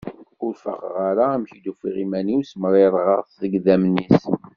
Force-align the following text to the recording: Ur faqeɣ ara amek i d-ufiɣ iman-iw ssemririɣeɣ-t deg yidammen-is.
Ur 0.45 0.53
faqeɣ 0.63 0.95
ara 1.09 1.25
amek 1.35 1.51
i 1.57 1.59
d-ufiɣ 1.63 1.95
iman-iw 2.03 2.41
ssemririɣeɣ-t 2.43 3.31
deg 3.41 3.53
yidammen-is. 3.55 4.23